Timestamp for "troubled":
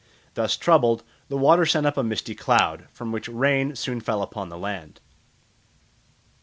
0.57-1.03